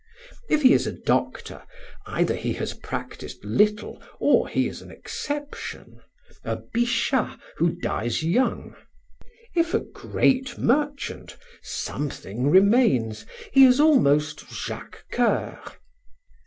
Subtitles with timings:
[0.49, 1.61] If he is a doctor,
[2.07, 6.01] either he has practised little or he is an exception
[6.43, 8.75] a Bichat who dies young.
[9.55, 15.59] If a great merchant, something remains he is almost Jacques Coeur.